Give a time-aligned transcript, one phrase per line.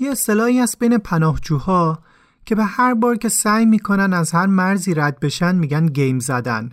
[0.00, 1.98] یه اصطلاحی از بین پناهجوها
[2.44, 6.70] که به هر بار که سعی می‌کنن از هر مرزی رد بشن میگن گیم زدن.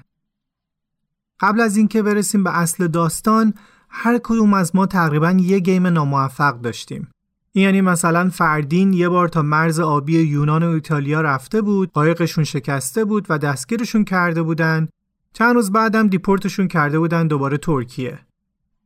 [1.40, 3.54] قبل از اینکه برسیم به اصل داستان
[3.90, 7.12] هر کدوم از ما تقریبا یه گیم ناموفق داشتیم.
[7.54, 13.06] یعنی مثلا فردین یه بار تا مرز آبی یونان و ایتالیا رفته بود، قایقشون شکسته
[13.06, 14.88] بود و دستگیرشون کرده بودن.
[15.34, 18.20] چند روز بعدم دیپورتشون کرده بودن دوباره ترکیه.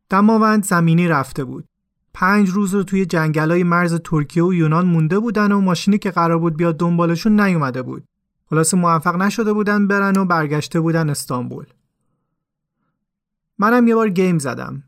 [0.10, 1.66] دماوند زمینی رفته بود.
[2.14, 6.40] پنج روز رو توی جنگلای مرز ترکیه و یونان مونده بودن و ماشینی که قرار
[6.40, 8.04] بود بیاد دنبالشون نیومده بود.
[8.50, 11.66] خلاصه موفق نشده بودن برن و برگشته بودن استانبول.
[13.58, 14.84] منم یه بار گیم زدم.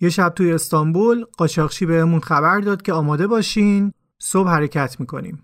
[0.00, 5.42] یه شب توی استانبول قاچاقچی بهمون خبر داد که آماده باشین صبح حرکت می‌کنیم.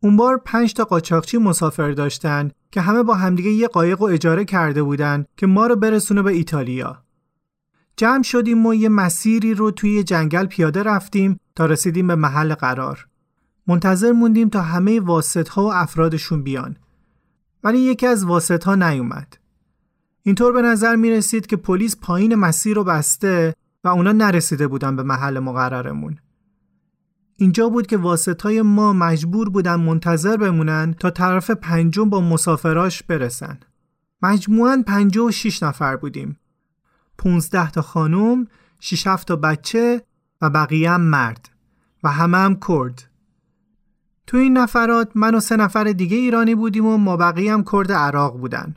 [0.00, 4.44] اون بار پنج تا قاچاقچی مسافر داشتن که همه با همدیگه یه قایق و اجاره
[4.44, 7.02] کرده بودن که ما رو برسونه به ایتالیا.
[7.96, 13.06] جمع شدیم و یه مسیری رو توی جنگل پیاده رفتیم تا رسیدیم به محل قرار.
[13.66, 16.76] منتظر موندیم تا همه واسط ها و افرادشون بیان.
[17.64, 19.36] ولی یکی از واسط ها نیومد.
[20.22, 24.96] اینطور به نظر می رسید که پلیس پایین مسیر رو بسته و اونا نرسیده بودن
[24.96, 26.18] به محل مقررمون.
[27.36, 33.58] اینجا بود که واسطای ما مجبور بودن منتظر بمونن تا طرف پنجم با مسافراش برسن.
[34.22, 36.36] مجموعاً 56 نفر بودیم.
[37.24, 38.46] 15 تا خانم،
[38.80, 40.02] 6 تا بچه
[40.40, 41.48] و بقیه هم مرد
[42.02, 43.10] و همه هم کرد.
[44.26, 47.92] تو این نفرات من و سه نفر دیگه ایرانی بودیم و ما بقیه هم کرد
[47.92, 48.74] عراق بودن.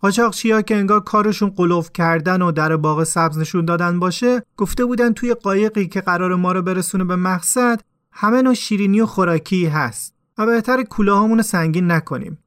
[0.00, 5.12] قاچاقچیا که انگار کارشون قلوف کردن و در باغ سبز نشون دادن باشه گفته بودن
[5.12, 7.80] توی قایقی که قرار ما رو برسونه به مقصد
[8.12, 12.38] همه نوع شیرینی و خوراکی هست و بهتر رو سنگین نکنیم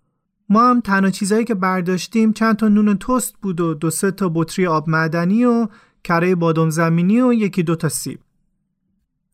[0.49, 4.31] ما هم تنها چیزایی که برداشتیم چند تا نون تست بود و دو سه تا
[4.33, 5.67] بطری آب معدنی و
[6.03, 8.19] کره بادم زمینی و یکی دو تا سیب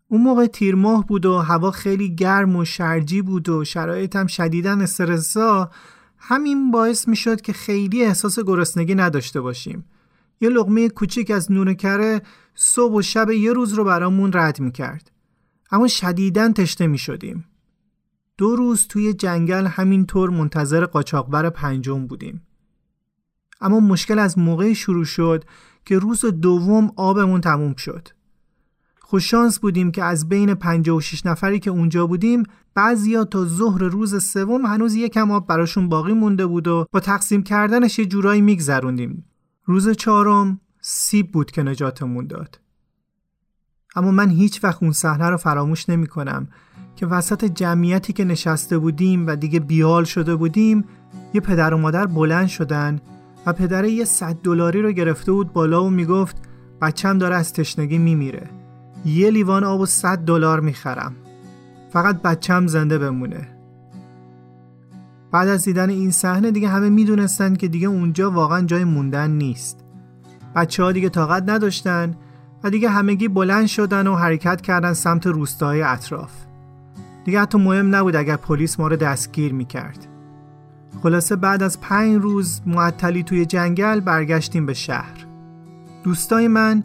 [0.07, 4.81] اون موقع تیر ماه بود و هوا خیلی گرم و شرجی بود و شرایطم شدیدن
[4.81, 5.71] استرسا
[6.17, 9.85] همین باعث می شد که خیلی احساس گرسنگی نداشته باشیم.
[10.41, 12.21] یه لغمه کوچیک از نون کره
[12.55, 15.11] صبح و شب یه روز رو برامون رد می کرد.
[15.71, 17.45] اما شدیدن تشته می شدیم.
[18.37, 22.41] دو روز توی جنگل همینطور منتظر قاچاقبر پنجم بودیم.
[23.61, 25.43] اما مشکل از موقع شروع شد
[25.85, 28.07] که روز دوم آبمون تموم شد.
[28.99, 34.65] خوششانس بودیم که از بین 56 نفری که اونجا بودیم بعضیا تا ظهر روز سوم
[34.65, 39.25] هنوز یکم آب براشون باقی مونده بود و با تقسیم کردنش یه جورایی میگذروندیم.
[39.65, 42.59] روز چهارم سیب بود که نجاتمون داد.
[43.95, 46.47] اما من هیچ وقت اون صحنه رو فراموش نمی کنم
[46.95, 50.85] که وسط جمعیتی که نشسته بودیم و دیگه بیال شده بودیم
[51.33, 52.99] یه پدر و مادر بلند شدن
[53.45, 56.37] و پدره یه صد دلاری رو گرفته بود بالا و می‌گفت
[56.81, 58.49] بچم داره از تشنگی میمیره.
[59.05, 61.15] یه لیوان آب و صد دلار می‌خرم.
[61.89, 63.47] فقط بچم زنده بمونه.
[65.31, 69.85] بعد از دیدن این صحنه دیگه همه می‌دونستن که دیگه اونجا واقعا جای موندن نیست.
[70.55, 72.15] بچه ها دیگه طاقت نداشتن
[72.63, 76.31] و دیگه همگی بلند شدن و حرکت کردن سمت روستاهای اطراف.
[77.25, 80.07] دیگه حتی مهم نبود اگر پلیس ما رو دستگیر می‌کرد.
[81.03, 85.25] خلاصه بعد از پنج روز معطلی توی جنگل برگشتیم به شهر.
[86.03, 86.83] دوستای من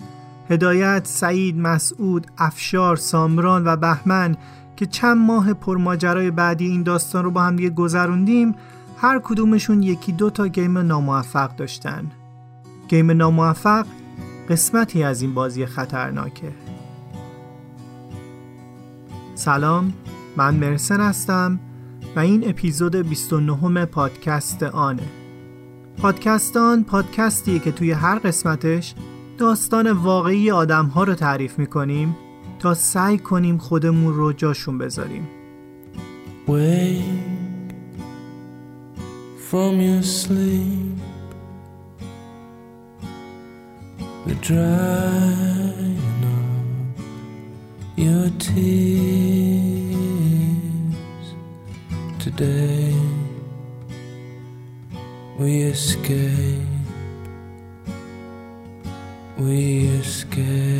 [0.50, 4.36] هدایت، سعید، مسعود، افشار، سامران و بهمن
[4.76, 8.54] که چند ماه پرماجرای بعدی این داستان رو با هم دیگه گذروندیم
[8.98, 12.04] هر کدومشون یکی دو تا گیم ناموفق داشتن.
[12.88, 13.86] گیم ناموفق
[14.48, 16.52] قسمتی از این بازی خطرناکه.
[19.34, 19.92] سلام.
[20.38, 21.60] من مرسن هستم
[22.16, 25.02] و این اپیزود 29 پادکست آنه.
[25.96, 28.94] پادکست آن پادکستیه که توی هر قسمتش
[29.38, 32.16] داستان واقعی آدم ها رو تعریف می‌کنیم
[32.58, 35.28] تا سعی کنیم خودمون رو جاشون بذاریم.
[39.50, 40.98] From your sleep.
[44.26, 46.96] The drying of
[48.04, 49.27] your tears.
[52.38, 52.94] Today
[55.40, 56.68] we escape
[59.38, 60.78] We escape.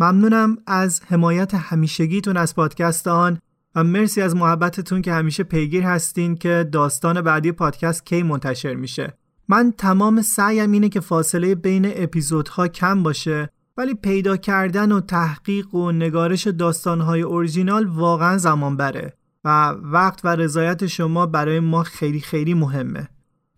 [0.00, 3.38] ممنونم از حمایت همیشگیتون از پادکست آن
[3.74, 9.18] و مرسی از محبتتون که همیشه پیگیر هستین که داستان بعدی پادکست کی منتشر میشه.
[9.48, 15.74] من تمام سعیم اینه که فاصله بین اپیزودها کم باشه ولی پیدا کردن و تحقیق
[15.74, 19.12] و نگارش داستانهای اورجینال واقعا زمان بره
[19.44, 23.08] و وقت و رضایت شما برای ما خیلی خیلی مهمه.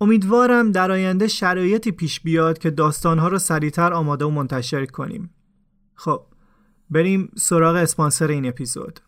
[0.01, 5.31] امیدوارم در آینده شرایطی پیش بیاد که داستانها رو سریعتر آماده و منتشر کنیم.
[5.95, 6.21] خب
[6.91, 9.01] بریم سراغ اسپانسر این اپیزود.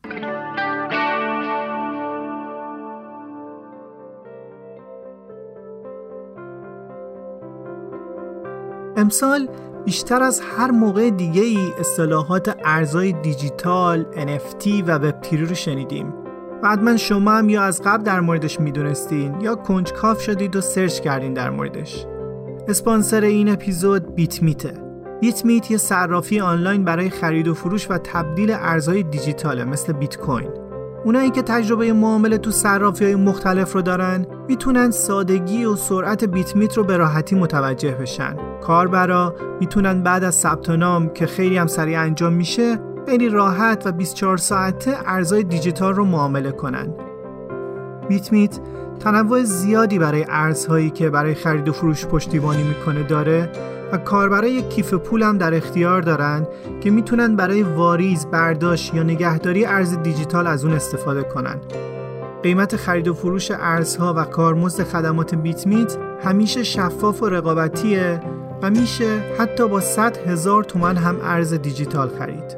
[8.96, 9.48] امسال
[9.84, 16.14] بیشتر از هر موقع دیگه ای اصطلاحات ارزهای دیجیتال، NFT و وب رو شنیدیم.
[16.62, 21.34] بعد شما هم یا از قبل در موردش می‌دونستین یا کنجکاف شدید و سرچ کردین
[21.34, 22.06] در موردش.
[22.68, 24.90] اسپانسر این اپیزود بیت میته
[25.20, 30.16] بیت میت یه صرافی آنلاین برای خرید و فروش و تبدیل ارزهای دیجیتاله مثل بیت
[30.16, 30.59] کوین.
[31.04, 36.56] اونایی که تجربه معامله تو صرافی های مختلف رو دارن می‌تونن سادگی و سرعت بیت
[36.56, 41.66] میت رو به راحتی متوجه بشن کاربرا می‌تونن بعد از ثبت نام که خیلی هم
[41.66, 46.94] سریع انجام میشه خیلی راحت و 24 ساعته ارزهای دیجیتال رو معامله کنن.
[48.08, 48.60] بیت میت
[49.00, 53.52] تنوع زیادی برای ارزهایی که برای خرید و فروش پشتیبانی می‌کنه داره
[53.92, 56.46] و کاربرای کیف پول هم در اختیار دارن
[56.80, 61.56] که می‌تونن برای واریز، برداشت یا نگهداری ارز دیجیتال از اون استفاده کنن.
[62.42, 68.20] قیمت خرید و فروش ارزها و کارمزد خدمات بیت میت همیشه شفاف و رقابتیه
[68.62, 72.56] و میشه حتی با 100 هزار تومن هم ارز دیجیتال خرید.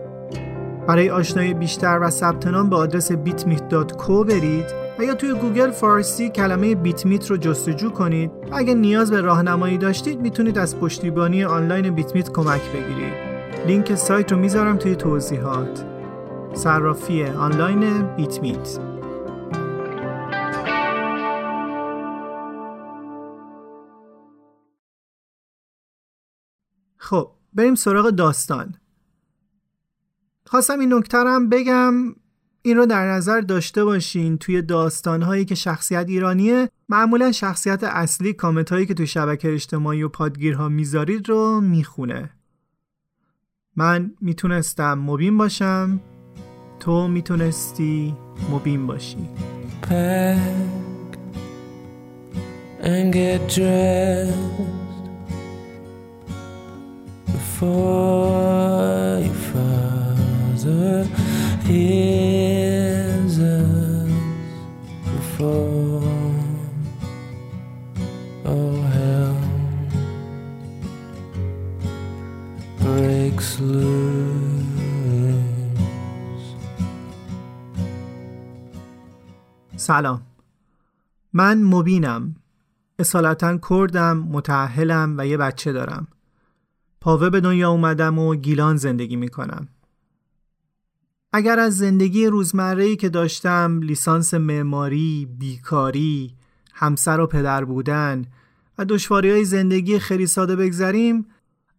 [0.87, 6.75] برای آشنایی بیشتر و ثبت نام به آدرس bitmeet.co برید یا توی گوگل فارسی کلمه
[6.75, 12.63] بیتمیت رو جستجو کنید اگر نیاز به راهنمایی داشتید می‌تونید از پشتیبانی آنلاین بیتمیت کمک
[12.73, 13.15] بگیرید.
[13.67, 15.87] لینک سایت رو می‌ذارم توی توضیحات.
[16.55, 18.79] صرافی آنلاین بیتمیت.
[26.97, 28.75] خب بریم سراغ داستان.
[30.47, 31.93] خواستم این نکته هم بگم
[32.65, 36.69] این رو در نظر داشته باشین توی داستانهایی که شخصیت ایرانیه.
[36.89, 42.31] معمولا شخصیت اصلی کامنت هایی که توی شبکه اجتماعی و پادگیرها می‌ذارید رو می‌خونه.
[43.77, 46.01] من می‌تونستم مبین باشم
[46.81, 48.17] تو می‌تونستی
[48.51, 49.29] مبین باشی.
[52.83, 55.07] And get dressed
[57.35, 61.22] before you father
[79.77, 80.23] سلام.
[81.33, 82.37] من مبینم.
[82.99, 86.09] اصالتا کردم متعهلم و یه بچه دارم.
[87.01, 89.69] پاوه به دنیا اومدم و گیلان زندگی می‌کنم.
[91.33, 96.35] اگر از زندگی روزمره‌ای که داشتم لیسانس معماری، بیکاری،
[96.73, 98.25] همسر و پدر بودن
[98.79, 101.27] و دشواری های زندگی خیلی ساده بگذریم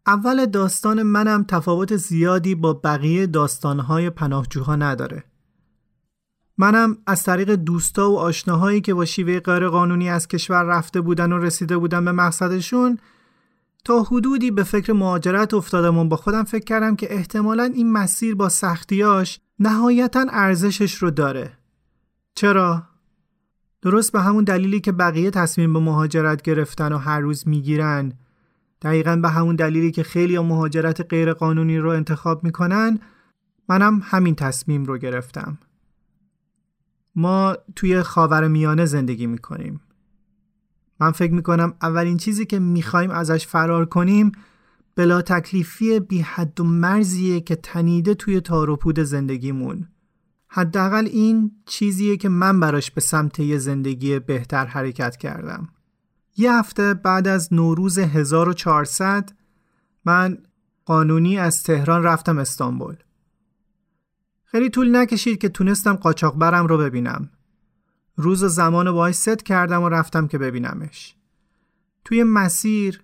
[0.08, 5.24] اول داستان منم تفاوت زیادی با بقیه داستانهای پناهجوها نداره.
[6.58, 11.32] منم از طریق دوستا و آشناهایی که با شیوه غیر قانونی از کشور رفته بودن
[11.32, 12.98] و رسیده بودن به مقصدشون
[13.86, 18.36] تا حدودی به فکر مهاجرت افتادم و با خودم فکر کردم که احتمالا این مسیر
[18.36, 21.58] با سختیاش نهایتا ارزشش رو داره.
[22.36, 22.84] چرا؟
[23.82, 28.14] درست به همون دلیلی که بقیه تصمیم به مهاجرت گرفتن و هر روز می‌گیرن
[28.82, 33.00] دقیقا به همون دلیلی که خیلی مهاجرت غیر قانونی رو انتخاب می‌کنن
[33.70, 35.58] منم همین تصمیم رو گرفتم.
[37.16, 39.82] ما توی خاور میانه زندگی می‌کنیم.
[41.00, 44.32] من فکر می‌کنم اولین چیزی که می‌خوایم ازش فرار کنیم
[44.96, 49.88] بلا تکلیفی بی حد و مرزیه که تنیده توی تاروپود زندگیمون.
[50.48, 55.70] حداقل این چیزیه که من براش به سمت یه زندگی بهتر حرکت کردم.
[56.38, 59.34] یه هفته بعد از نوروز 1400
[60.06, 60.38] من
[60.86, 62.96] قانونی از تهران رفتم استانبول.
[64.46, 67.30] خیلی طول نکشید که تونستم قاچاقبرم رو ببینم.
[68.16, 71.16] روز و زمان رو باهاش ست کردم و رفتم که ببینمش.
[72.06, 73.04] توی مسیر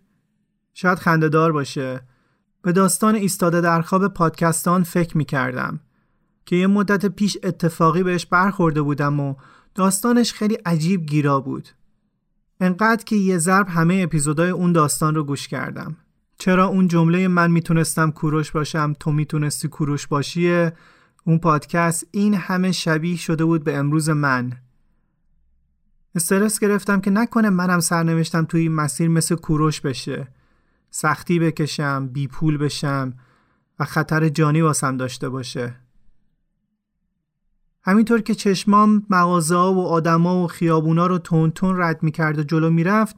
[0.74, 2.02] شاید خندهدار باشه.
[2.62, 5.80] به داستان ایستاده در خواب پادکستان فکر می کردم
[6.46, 9.36] که یه مدت پیش اتفاقی بهش برخورده بودم و
[9.76, 11.70] داستانش خیلی عجیب گیرا بود.
[12.60, 15.98] انقدر که یه ضرب همه اپیزودهای اون داستان رو گوش کردم.
[16.38, 20.74] چرا اون جمله من می‌تونستم کوروش باشم تو می‌تونستی کوروش باشیه
[21.24, 24.54] اون پادکست این همه شبیه شده بود به امروز من.
[26.16, 30.28] استرس گرفتم که نکنه منم سرنوشتم توی این مسیر مثل کوروش بشه.
[30.92, 33.14] سختی بکشم بی پول بشم
[33.80, 35.76] و خطر جانی واسم داشته باشه.
[37.84, 42.70] همینطور که چشمام مغازه و آدما و خیابونا رو تون تون رد می‌کرد و جلو
[42.70, 43.16] می‌رفت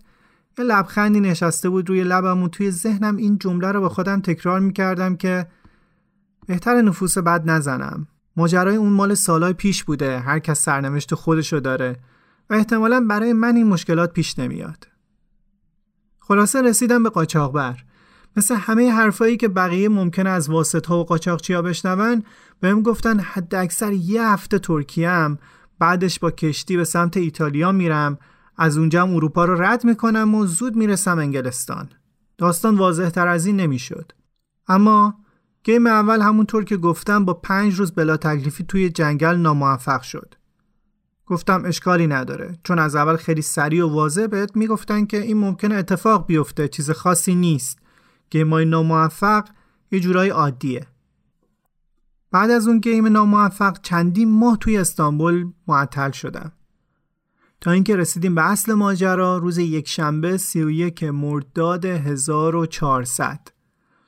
[0.57, 4.59] یه لبخندی نشسته بود روی لبم و توی ذهنم این جمله رو به خودم تکرار
[4.59, 5.47] می‌کردم که
[6.47, 8.07] بهتر نفوس بد نزنم.
[8.37, 11.99] ماجرای اون مال سالای پیش بوده هر کس سرنوشت خودشو داره
[12.49, 14.90] و احتمالا برای من این مشکلات پیش نمیاد.
[16.31, 17.77] خلاصه رسیدم به قاچاقبر.
[18.35, 22.23] مثل همه حرفایی که بقیه ممکنه از واسط ها و قاچاقچیا بشنون
[22.59, 25.38] بهم گفتن حد اکثر یه هفته ترکیه
[25.79, 28.17] بعدش با کشتی به سمت ایتالیا میرم.
[28.57, 31.89] از اونجا اروپا رو رد می‌کنم و زود می‌رسم انگلستان.
[32.38, 34.11] داستان واضح تر از این نمی‌شد.
[34.67, 35.13] اما
[35.63, 40.35] گیم اول همونطور که گفتم با پنج روز بلا تکلیفی توی جنگل ناموفق شد.
[41.31, 42.57] گفتم اشکالی نداره.
[42.63, 46.91] چون از اول خیلی سریع و واضح بهت می‌گفتن که این ممکنه اتفاق بیفته چیز
[46.91, 47.79] خاصی نیست.
[48.29, 49.47] game ای ناموفق
[49.91, 50.88] یه جورایی عادیه.
[52.31, 56.51] بعد از اون game ناموفق چندین ماه توی استانبول معطل شدم.
[57.61, 63.39] تا اینکه رسیدیم به اصل ماجرا روز یک شنبه 31 مرداد 1400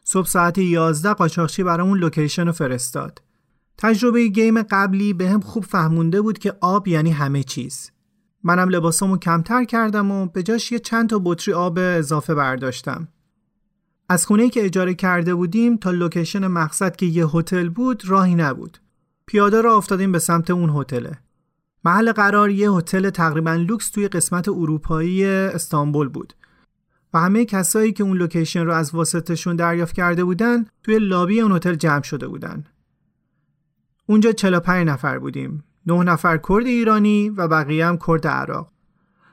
[0.04, 3.22] صبح ساعت 11 قاچاقچی برامون location رو فرستاد.
[3.84, 7.92] تجربه game قبلی بهم خوب فهمونده بود که آب یعنی همه چیز
[8.44, 13.08] منم لباسامو کمتر کردم و به جاش یه چند تا بطری آب اضافه برداشتم
[14.10, 18.78] از خونه که اجاره کرده بودیم تا location مقصد که یه هتل بود راهی نبود.
[19.26, 21.18] پیاده راه افتادیم به سمت اون هتله.
[21.86, 26.34] محل قرار یه هتل تقریبا لوکس توی قسمت اروپایی استانبول بود.
[27.14, 31.52] و همه کسایی که اون location رو از واسطشون دریافت کرده بودن توی لابی اون
[31.52, 32.64] هتل جمع شده بودن.
[34.06, 35.64] اونجا 45 نفر بودیم.
[35.86, 38.72] 9 نفر کرد ایرانی و بقیه هم کرد عراق.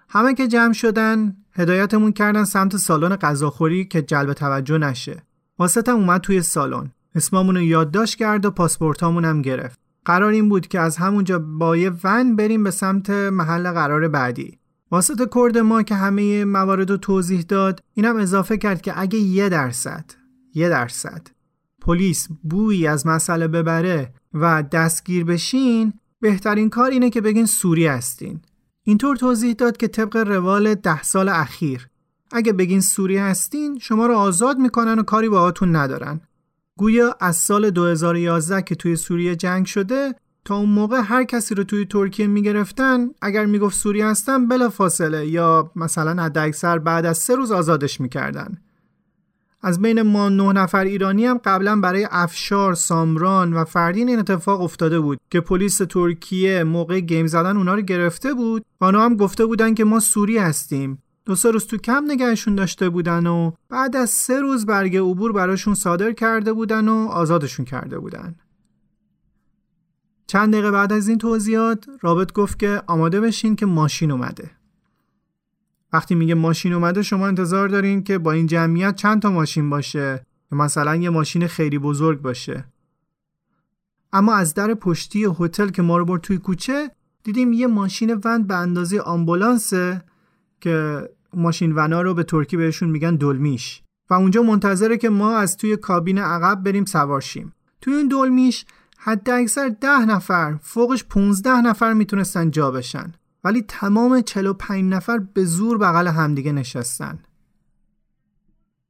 [0.08, 5.22] همه که جمع شدن هدایتمون کردن سمت سالن غذاخوری که جلب توجه نشه.
[5.58, 6.90] واسطم اومد توی سالن.
[7.14, 9.78] اسممون رو یادداشت کرد و پاسپورتامون هم گرفت.
[10.04, 14.58] قرار این بود که از همونجا با یه ون بریم به سمت محل قرار بعدی.
[14.90, 19.48] واسط کرد ما که همه موارد رو توضیح داد اینم اضافه کرد که اگه یه
[19.48, 20.04] درصد
[20.54, 21.28] یه درصد
[21.80, 28.40] پلیس بویی از مسئله ببره و دستگیر بشین بهترین کار اینه که بگین سوری هستین.
[28.82, 31.88] اینطور توضیح داد که طبق روال ده سال اخیر.
[32.32, 36.20] اگه بگین سوری هستین شما رو آزاد می‌کنن و کاری با آتون ندارن.
[36.78, 41.64] گویا از سال 2011 که توی سوریه جنگ شده تا اون موقع هر کسی رو
[41.64, 47.18] توی ترکیه می‌گرفتن اگر می‌گفت سوری هستن بلا فاصله یا مثلا حد اکثر بعد از
[47.18, 48.58] سه روز آزادش می‌کردن.
[49.62, 54.60] از بین ما نه نفر ایرانی هم قبلا برای افشار، سامران و فردین این اتفاق
[54.60, 58.64] افتاده بود که پلیس ترکیه موقع گیم زدن اونا رو گرفته بود.
[58.80, 61.02] و اونا هم گفته بودن که ما سوری هستیم.
[61.24, 65.32] دو سه روز تو کم نگهشون داشته بودن و بعد از سه روز برگ عبور
[65.32, 68.34] براشون صادر کرده بودن و آزادشون کرده بودن.
[70.26, 74.50] چند دقیقه بعد از این توضیحات رابط گفت که آماده بشین که ماشین اومده.
[75.92, 80.26] وقتی میگه ماشین اومده شما انتظار دارین که با این جمعیت چند تا ماشین باشه؟
[80.52, 82.64] یا مثلا یه ماشین خیلی بزرگ باشه.
[84.12, 86.90] اما از در پشتی هتل که ما رو برد توی کوچه
[87.22, 90.04] دیدیم یه ماشین وند به اندازه آمبولانسه
[90.60, 93.82] که ماشین ونا رو به ترکی بهشون میگن دلمیش.
[94.10, 98.64] و اونجا منتظره که ما از توی کابین عقب بریم سوارشیم توی این دلمیش
[98.98, 103.12] حد اکثر ده نفر فوقش 15 نفر می‌تونستن جا بشن.
[103.44, 107.18] ولی تمام 45 نفر به زور بغل همدیگه نشستن.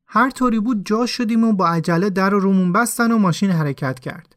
[0.07, 4.01] هر طوری بود جا شدیم و با عجله در و رومون بستن و ماشین حرکت
[4.01, 4.37] کرد.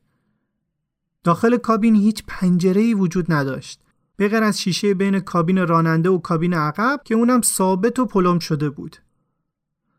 [1.23, 3.81] داخل کابین هیچ پنجره وجود نداشت.
[4.19, 8.69] بغیر از شیشه بین کابین راننده و کابین عقب که اونم ثابت و پلم شده
[8.69, 8.97] بود.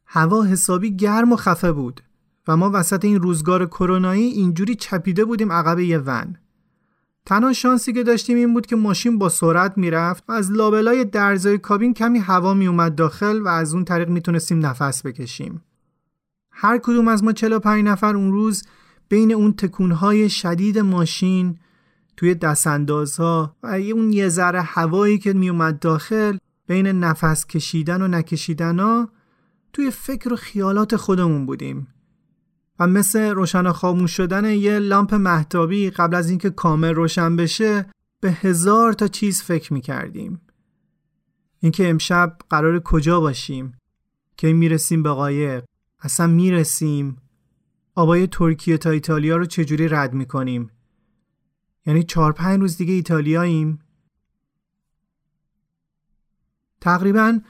[0.06, 2.00] هوا حسابی گرم و خفه بود
[2.48, 6.36] و ما وسط این روزگار کرونایی اینجوری چپیده بودیم عقب یه ون.
[7.26, 11.58] تنها شانسی که داشتیم این بود که ماشین با سرعت می‌رفت و از لابلای درزای
[11.58, 15.62] کابین کمی هوا میومد داخل و از اون طریق می‌تونستیم نفس بکشیم.
[16.50, 18.62] هر کدوم از ما 45 نفر اون روز
[19.08, 21.58] بین اون تکونهای شدید ماشین
[22.16, 28.78] توی دستاندازها و اون یه ذره هوایی که میومد داخل بین نفس کشیدن و نکشیدن
[28.78, 29.08] ها
[29.72, 31.93] توی فکر و خیالات خودمون بودیم
[32.78, 37.86] و مثل روشن خاموش شدن یه لامپ محتابی قبل از اینکه کامل روشن بشه
[38.20, 40.40] به هزار تا چیز فکر می کردیم.
[41.60, 43.78] اینکه امشب قرار کجا باشیم؟
[44.36, 45.64] که می‌رسیم به قایق؟
[46.00, 47.16] اصلا می‌رسیم.
[47.94, 50.70] آبای ترکیه تا ایتالیا رو چجوری رد می‌کنیم؟
[51.86, 53.78] یعنی چهار پنج روز دیگه ایتالیاییم؟
[56.80, 57.40] تقریبا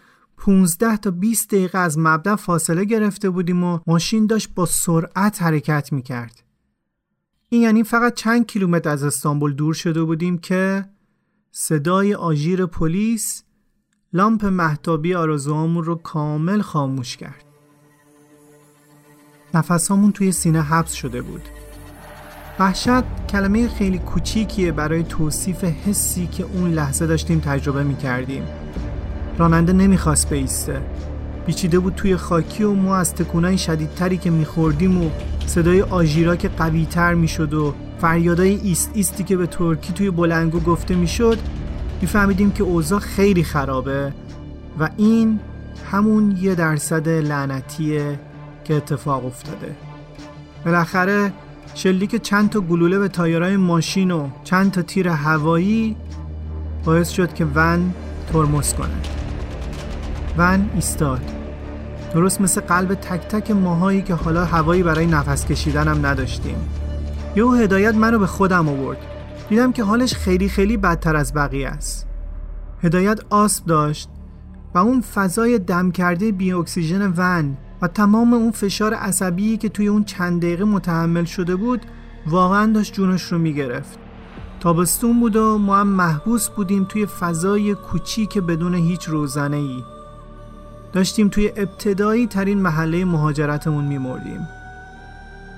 [0.44, 5.92] 15 تا 20 دقیقه از مبدا فاصله گرفته بودیم و ماشین داشت با سرعت حرکت
[5.92, 6.42] می‌کرد.
[7.48, 10.84] این یعنی فقط چند کیلومتر از استانبول دور شده بودیم که
[11.52, 13.42] صدای آژیر پلیس
[14.12, 17.44] لامپ محتابی آرزوهامون رو کامل خاموش کرد.
[19.54, 21.42] نفسامون توی سینه حبس شده بود.
[22.58, 28.44] وحشت کلمه خیلی کوچیکیه برای توصیف حسی که اون لحظه داشتیم تجربه می کردیم
[29.38, 30.81] راننده نمی‌خواست بیسته.
[31.47, 35.11] بیچیده بود توی خاکی و ما از تکونای شدیدتری که میخوردیم و
[35.47, 40.95] صدای آژیرا که قویتر می‌شد و فریادای ایست ایستی که به ترکی توی بلنگو گفته
[40.95, 41.38] می‌شد
[42.00, 44.12] میفهمیدیم که اوضاع خیلی خرابه
[44.81, 45.41] و این
[45.93, 48.21] همون یه درصد لعنتیه
[48.64, 49.76] که اتفاق افتاده.
[50.64, 51.33] بالاخره
[51.75, 55.97] شلیک چند تا گلوله به تایرهای ماشین و چند تا تیر هوایی
[56.85, 57.93] باعث شد که ون
[58.33, 59.24] ترمز کنه.
[60.38, 61.21] ون ایستاد.
[62.14, 66.57] درست مثل قلب تک تک ماهایی که حالا هوایی برای نفس کشیدن هم نداشتیم.
[67.37, 68.99] یه هدایت منو به خودم آورد.
[69.49, 72.07] دیدم که حالش خیلی خیلی بدتر از بقیه است.
[72.83, 74.09] هدایت آسب داشت
[74.75, 79.87] و اون فضای دم کرده بی اکسیژن ون و تمام اون فشار عصبی که توی
[79.87, 81.81] اون چند دقیقه متحمل شده بود
[82.26, 83.99] واقعا داشت جونش رو می‌گرفت.
[84.61, 89.83] تابستون بود و ما هم محبوس بودیم توی فضای کوچیک بدون هیچ روزنه ای
[90.94, 94.48] داشتیم توی ابتدایی ترین محله مهاجرتمون میمردیم.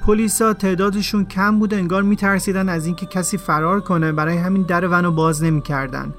[0.07, 5.11] پلیسا تعدادشون کم بود انگار میترسیدن از اینکه کسی فرار کنه برای همین در ونو
[5.11, 6.15] باز نمی‌کردن.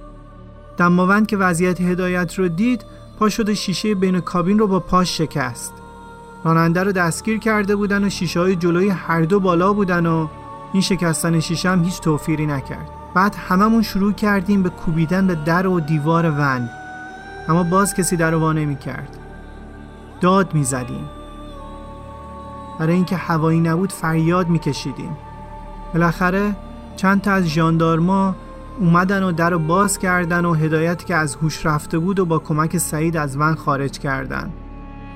[0.78, 2.86] دماوند که وضعیت هدایت رو دید
[3.20, 5.74] پا شده شیشه بین کابین رو با پاش شکست.
[6.44, 10.28] راننده رو دستگیر کرده بودن و شیشه های جلوی هر دو بالا بودن و
[10.74, 12.90] این شکستن شیشه هم هیچ توفیری نکرد.
[13.16, 16.70] بعد هممون شروع کردیم به کوبیدن به در و دیوار ون.
[17.50, 19.18] اما باز کسی در رو نمی کرد
[20.22, 21.10] داد می زدیم
[22.80, 25.18] برای اینکه هوایی نبود فریاد می کشیدیم
[25.94, 26.56] بالاخره
[26.96, 28.36] چند تا از ژاندارما
[28.80, 32.40] اومدن و در رو باز کردن و هدایت که از هوش رفته بود و با
[32.40, 34.54] کمک سعید از ون خارج کردن.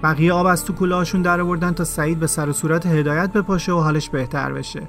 [0.04, 3.72] بقیه آب از تو کلاهاشون در آوردن تا سعید به سر و صورت هدایت بپاشه
[3.72, 4.88] و حالش بهتر بشه.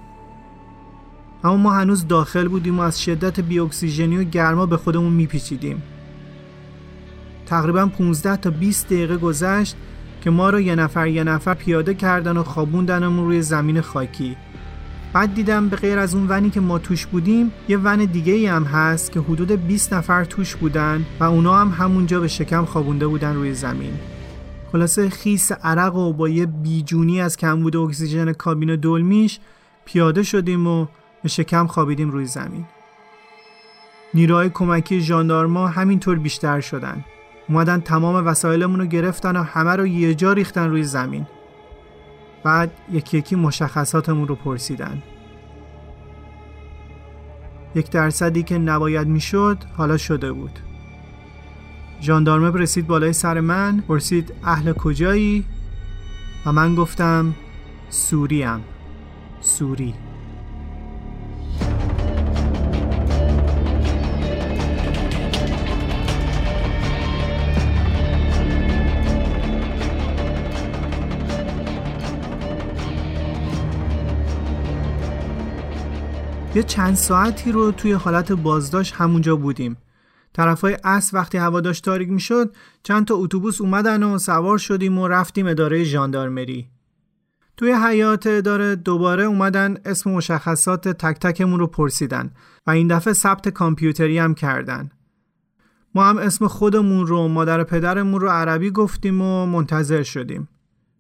[1.45, 5.83] اما ما هنوز داخل بودیم و از شدت بی اکسیژنی و گرما به خودمون میپیچیدیم.
[7.53, 9.77] تقریبا 15 تا 20 دقیقه گذشت
[10.21, 14.37] که ما رو یه نفر یه نفر پیاده کردن و خوابوندنمون روی زمین خاکی.
[15.13, 18.47] بعد دیدم به غیر از اون ونی که ما توش بودیم یه ون دیگه ای
[18.47, 23.07] هم هست که حدود 20 نفر توش بودن و اونا هم همونجا به شکم خوابونده
[23.07, 23.93] بودن روی زمین.
[24.73, 29.41] خلاصه خیس عرق و با یه بیجونی از کمبود اکسیژن کابین دلمیش
[29.85, 30.87] پیاده شدیم و
[31.23, 32.65] به شکم خوابیدیم روی زمین.
[34.15, 37.05] نیروهای کمکی ژاندارما همینطور بیشتر شدن.
[37.49, 41.27] اومدن تمام وسایلمون رو گرفتن و همه رو یه جا ریختن روی زمین.
[42.45, 45.03] بعد یکی یکی مشخصاتمون رو پرسیدن.
[47.75, 50.59] یک درصدی که نباید می‌شد حالا شده بود.
[52.01, 55.45] ژاندارمه رسید بالای سر من پرسید اهل کجایی؟
[56.47, 57.35] و من گفتم
[57.89, 58.61] سوریم.
[59.41, 59.95] سوری.
[76.55, 79.77] یه چند ساعتی رو توی حالت بازداشت همونجا بودیم.
[80.33, 85.09] طرفای اصل وقتی هوا داشت تاریک می‌شد چند تا اتوبوس اومدن و سوار شدیم و
[85.09, 86.69] رفتیم اداره ژاندارمری.
[87.57, 92.31] توی حیات اداره دوباره اومدن اسم مشخصات تک تکمون رو پرسیدن
[92.67, 94.91] و این دفعه ثبت کامپیوتری هم کردن.
[95.95, 100.49] ما هم اسم خودمون رو مادر پدرمون رو عربی گفتیم و منتظر شدیم.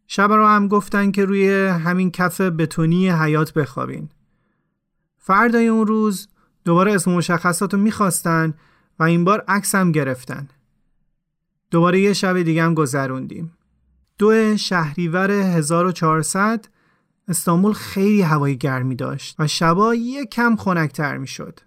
[0.06, 4.08] شب رو هم گفتن که روی همین کف بتونی حیات بخوابین.
[5.24, 6.28] فردای اون روز
[6.64, 8.54] دوباره اسم مشخصات رو می‌خواستن
[8.98, 10.48] و این بار عکس هم گرفتن.
[11.70, 13.52] دوباره یه شب دیگه هم گذروندیم.
[14.18, 16.66] دو شهریور 1400
[17.28, 21.60] استانبول خیلی هوای گرمی داشت و شبا یه کم خنکتر می شد.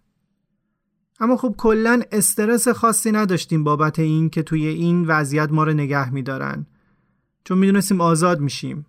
[1.20, 6.13] اما خب کلا استرس خاصی نداشتیم بابت این که توی این وضعیت ما رو نگه
[6.13, 6.65] میدارن
[7.44, 8.86] چون می‌دونستیم آزاد میشیم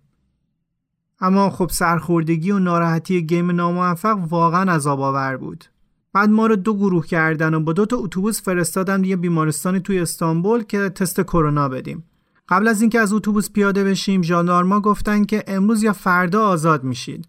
[1.19, 5.65] اما خب سرخوردگی و ناراحتی گیم ناموفق واقعا عذاب آور بود.
[6.13, 9.99] بعد ما رو دو گروه کردن و با دو تا اتوبوس فرستادن یه بیمارستانی توی
[9.99, 12.03] استانبول که تست کرونا بدیم.
[12.49, 17.27] قبل از اینکه از اتوبوس پیاده بشیم ژاندارما گفتن که امروز یا فردا آزاد میشید.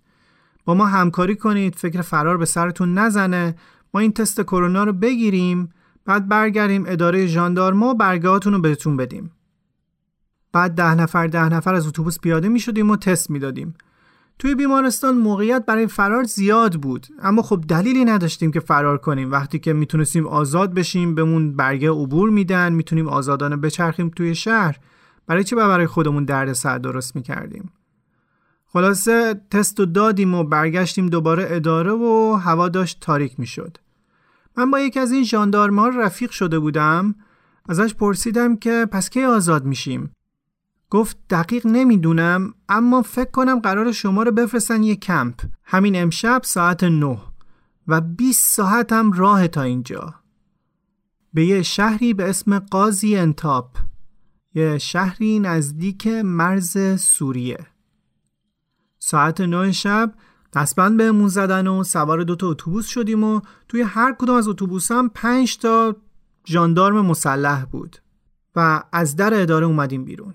[0.65, 3.55] با ما همکاری کنید فکر فرار به سرتون نزنه.
[3.95, 5.69] ما این تست کرونا رو بگیریم
[6.05, 9.31] بعد برگردیم اداره ژاندارما و برگهاتون رو بهتون بدیم.
[10.53, 13.75] بعد ده نفر ده نفر از اتوبوس پیاده می شدیم و تست می‌دادیم.
[14.39, 19.31] توی بیمارستان موقعیت برای فرار زیاد بود اما خب دلیلی نداشتیم که فرار کنیم.
[19.31, 24.79] وقتی که می‌تونستیم آزاد بشیم بهمون برگه عبور میدن می‌تونیم آزادانه بچرخیم توی شهر.
[25.27, 27.73] برای چی برای خودمون درد سر درست می‌کردیم؟
[28.67, 33.77] خلاصه تست و دادیم و برگشتیم دوباره اداره و هوا داشت تاریک می‌شد.
[34.57, 37.15] من با یکی از این ژاندارما رفیق شده بودم.
[37.69, 40.11] ازش پرسیدم که پس کی آزاد میشیم؟
[40.91, 45.35] گفت دقیق نمی‌دونم اما فکر کنم قرار شما رو بفرستن یه کمپ.
[45.65, 47.19] همین امشب ساعت 9
[47.89, 50.15] و 20 ساعت هم راه تا اینجا.
[51.35, 53.71] به یه شهری به اسم قاضی انتاب
[54.55, 57.67] یه شهری نزدیک مرز سوریه.
[58.99, 60.15] ساعت 9 شب
[60.55, 65.09] دستبند بهمون زدن و سوار دوتا اتوبوس شدیم و توی هر کدوم از اتوبوس هم
[65.09, 65.97] پنج تا
[66.47, 67.97] ژاندارم مسلح بود
[68.57, 70.35] و از در اداره اومدیم بیرون.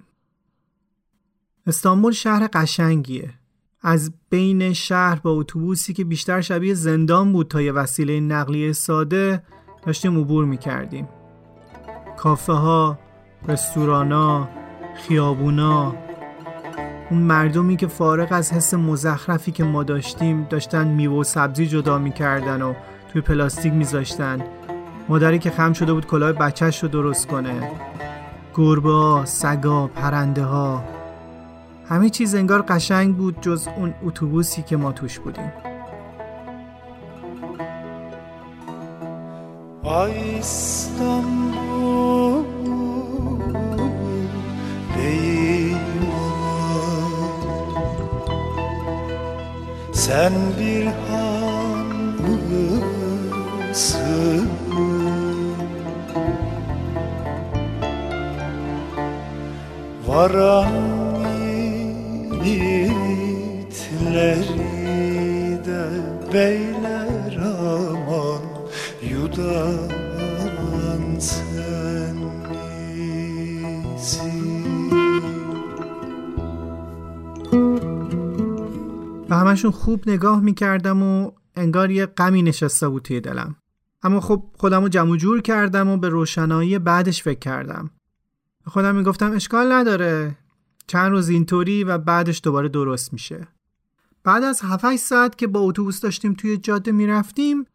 [1.67, 3.29] استانبول شهر قشنگیه.
[3.81, 9.43] از بین شهر با اتوبوسی که بیشتر شبیه زندان بود تا یه وسیله نقلیه ساده
[9.85, 11.07] داشتیم عبور می‌کردیم.
[12.17, 12.99] کافه ها،
[13.47, 14.49] رستورانا،
[14.95, 15.95] خیابونا.
[17.09, 21.97] اون مردمی که فارغ از حس مزخرفی که ما داشتیم داشتن میوه و سبزی جدا
[21.97, 22.73] می‌کردن و
[23.11, 24.43] توی پلاستیک میذاشتن.
[25.09, 27.71] مادری که خم شده بود کلاه بچهش رو درست کنه.
[28.55, 30.92] گربه ها، سگا، پرنده ها
[31.89, 35.51] همه چیز انگار قشنگ بود جز اون اتوبوسی که ما توش بودیم.
[50.03, 51.33] Sen bir hanımsın
[60.07, 60.92] Varan
[64.23, 65.83] yiğitleri de
[66.33, 68.43] beyler aman
[69.11, 69.89] yudan
[71.29, 71.83] sen
[79.31, 83.55] همشون خوب نگاه می‌کردم و انگار یه غمی نشسته بود توی دلم.
[84.03, 87.89] اما خب خودم رو جمع جور کردم و به روشنایی بعدش فکر کردم.
[88.67, 90.37] خودم می‌گفتم اشکال نداره.
[90.87, 93.47] چند روز اینطوری و بعدش دوباره درست میشه.
[94.23, 97.65] بعد از 7 ساعت که با اتوبوس داشتیم توی جاده می‌رفتیم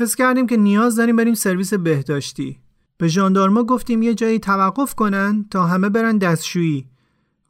[0.00, 2.60] حس کردیم که نیاز داریم بریم سرویس بهداشتی.
[2.98, 6.86] به ژاندارما گفتیم یه جایی توقف کنن تا همه برن دستشویی.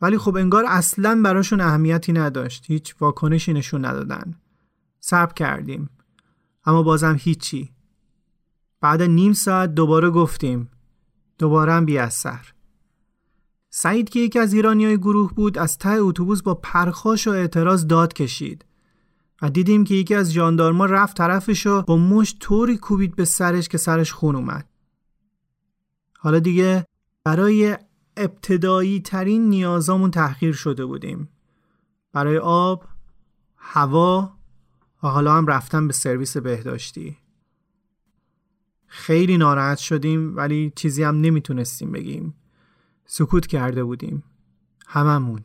[0.03, 2.65] ولی خب انگار اصلا براشون اهمیتی نداشت.
[2.67, 4.35] هیچ واکنشی نشون ندادن.
[5.01, 5.91] صبر کردیم.
[6.65, 7.73] اما بازم هیچی.
[8.81, 10.71] بعد نیم ساعت دوباره گفتیم.
[11.39, 12.53] دوباره هم بی اثر.
[13.71, 18.13] سعید که یکی از ایرانی گروه بود از ته اتوبوس با پرخاش و اعتراض داد
[18.13, 18.65] کشید
[19.43, 23.69] و دیدیم که یکی از جاندارما رفت طرفش و با مشت طوری کوبید به سرش
[23.69, 24.69] که سرش خون اومد.
[26.19, 26.87] حالا دیگه
[27.25, 27.77] برای
[28.17, 31.29] ابتدایی ترین نیازامون تحقیر شده بودیم.
[32.13, 32.85] برای آب،
[33.57, 34.33] هوا
[35.03, 37.17] و حالا هم رفتن به سرویس بهداشتی.
[38.87, 42.35] خیلی ناراحت شدیم ولی چیزی هم نمی‌تونستیم بگیم.
[43.11, 44.23] سکوت کرده بودیم.
[44.87, 45.41] هممون.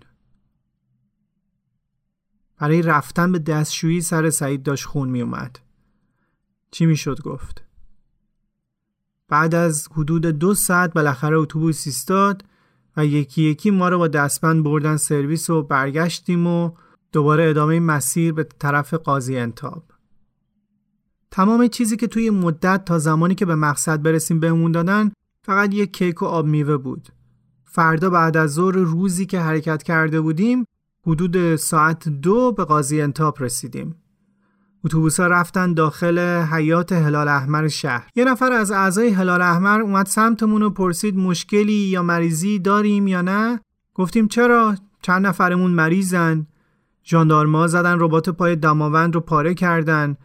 [2.58, 5.60] برای رفتن به دستشویی سر سعید داشت خون می اومد
[6.72, 7.64] چی می‌شد گفت؟
[9.28, 12.46] بعد از حدود دو ساعت بالاخره اتوبوس ایستاد
[12.98, 16.72] و یکی یکی ما رو با دستبند بردن سرویس و برگشتیم و
[17.12, 19.84] دوباره ادامه مسیر به طرف قاضی انتاب.
[21.32, 25.94] تمام چیزی که توی مدت تا زمانی که به مقصد برسیم بهمون دادن فقط یک
[25.94, 27.10] کیک و آب میوه بود.
[27.76, 30.68] فردا بعد از ظهر روزی که حرکت کرده بودیم
[31.08, 33.96] حدود ساعت دو به قاضی انتاب رسیدیم.
[34.86, 38.10] اتوبوس رفتن داخل حیات هلال احمر شهر.
[38.16, 43.22] یه نفر از اعضای هلال احمر اومد سمتمون و پرسید مشکلی یا مریضی داریم یا
[43.22, 43.60] نه؟
[43.94, 46.48] گفتیم چرا؟ چند نفرمون مریضن؟
[47.06, 50.18] ژاندارما زدن ربات پای دماوند رو پاره کردن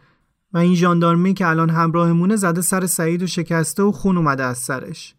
[0.53, 4.57] و این ژاندارمی که الان همراهمونه زده سر سعید و شکسته و خون اومده از
[4.57, 5.15] سرش.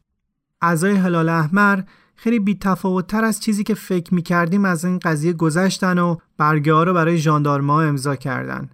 [0.62, 1.82] اعضای هلال احمر
[2.22, 2.58] خیلی
[3.08, 7.18] تر از چیزی که فکر می‌کردیم از این قضیه گذشتن و برگه ها رو برای
[7.18, 8.70] ژاندارما امضا کردن.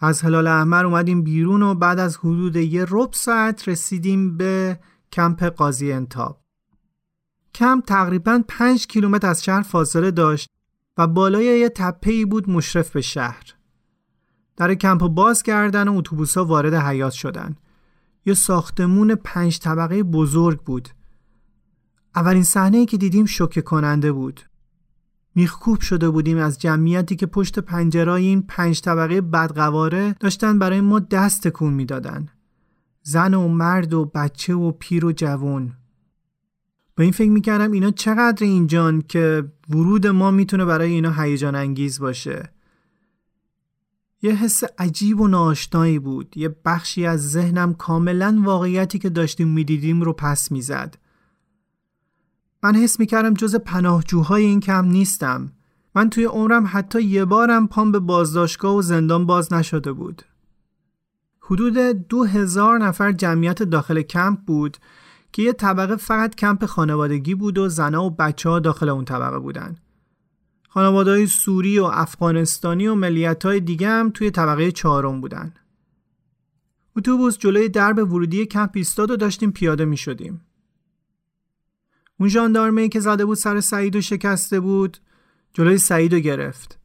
[0.00, 4.80] از هلال احمر اومدیم بیرون و بعد از حدود یه ربع ساعت رسیدیم به
[5.12, 6.40] کمپ قاضی انتاب.
[7.54, 10.48] کمپ تقریبا 5 کیلومتر از شهر فاصله داشت
[10.98, 13.54] و بالای یه تپه‌ای بود مشرف به شهر.
[14.56, 17.56] در کمپ باز کردن و اتوبوس‌ها وارد حیات شدن.
[18.26, 20.88] یه ساختمون پنج طبقه بزرگ بود
[22.14, 24.40] اولین صحنه که دیدیم شوکه کننده بود.
[25.34, 30.98] میخکوب شده بودیم از جمعیتی که پشت پنجرای این پنج طبقه بدقواره داشتن برای ما
[30.98, 32.28] دست تکون می‌دادن.
[33.02, 35.76] زن و مرد و بچه و پیر و جوان.
[36.94, 42.00] به این فکر می‌کردم اینا چقدر اینجان که ورود ما می‌تونه برای اینا هیجان انگیز
[42.00, 42.52] باشه.
[44.22, 46.36] یه حس عجیب و ناشنایی بود.
[46.36, 50.96] یه بخشی از ذهنم کاملا واقعیتی که داشتیم می‌دیدیم رو پس می‌زد.
[52.62, 55.52] من حس می‌کردم جز پناهجوهای این کم نیستم.
[55.94, 60.22] من توی عمرم حتی یه بارم پام به بازداشتگاه و زندان باز نشده بود.
[61.40, 64.76] حدود دو هزار نفر جمعیت داخل کمپ بود
[65.32, 69.38] که یه طبقه فقط کمپ خانوادگی بود و زنها و بچه ها داخل اون طبقه
[69.38, 69.76] بودن.
[70.68, 75.54] خانواده های سوری و افغانستانی و ملیت های دیگه هم توی طبقه چهارم بودن.
[76.96, 80.40] اتوبوس جلوی درب ورودی کمپ ایستاد و داشتیم پیاده می شدیم.
[82.20, 84.98] اون ژاندارمه که زده بود سر سعید و شکسته بود
[85.52, 86.78] جلوی سعید رو گرفت.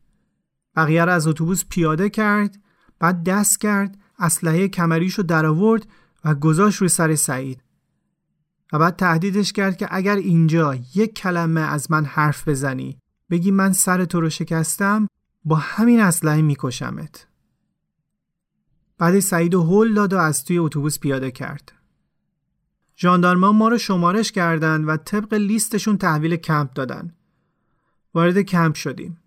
[0.76, 2.58] بقیه رو از اتوبوس پیاده کرد
[3.00, 5.88] بعد دست کرد اسلحه کمریشو در آورد
[6.26, 7.62] و گذاشت روی سر سعید.
[8.74, 12.98] و بعد تهدیدش کرد که اگر اینجا یک کلمه از من حرف بزنی
[13.30, 15.08] بگی من سر تو رو شکستم
[15.45, 17.28] با همین اسلحه میکشمت.
[18.98, 21.74] بعد سعید و هول داد و از توی اتوبوس پیاده کرد.
[22.97, 27.13] ژاندارما ما رو شمارش کردند و طبق لیستشون تحویل کمپ دادن.
[28.13, 29.17] وارد کمپ شدیم.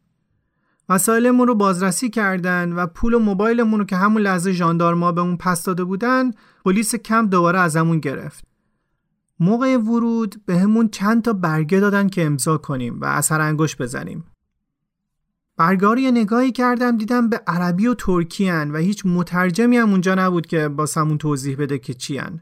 [0.89, 5.37] وسایلمون رو بازرسی کردن و پول و موبایلمون رو که همون لحظه ژاندارما به اون
[5.37, 6.31] پس داده بودن
[6.65, 8.45] پلیس کمپ دوباره ازمون گرفت.
[9.41, 14.25] موقع ورود به همون چند تا برگه دادن که امضا کنیم و اثر انگوش بزنیم.
[15.57, 20.47] برگاری نگاهی کردم دیدم به عربی و ترکی هن و هیچ مترجمی هم اونجا نبود
[20.47, 22.41] که با سمون توضیح بده که چی هن.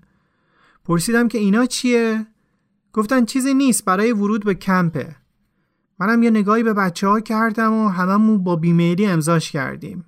[0.86, 2.26] پرسیدم که اینا چیه؟
[2.92, 5.16] گفتن چیزی نیست برای ورود به کمپه.
[5.98, 10.04] منم یه نگاهی به بچه ها کردم و هممون با بیمیلی امضاش کردیم.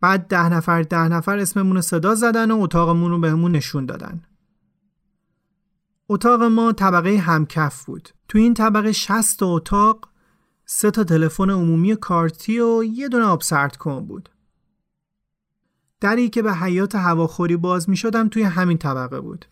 [0.00, 4.22] بعد ده نفر ده نفر اسممون صدا زدن و اتاقمون رو بهمون نشون دادن.
[6.08, 8.08] اتاق ما طبقه همکف بود.
[8.28, 10.08] تو این طبقه 60 اتاق
[10.66, 14.28] سه تا تلفن عمومی کارتی و یه دونه آب سرد کن بود.
[16.00, 19.46] دری که به حیات هواخوری باز می شدم توی همین طبقه بود.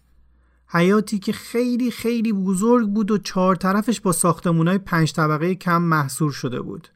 [0.74, 6.32] حیاتی که خیلی خیلی بزرگ بود و چهار طرفش با ساختمونای پنج طبقه کم محصور
[6.32, 6.88] شده بود.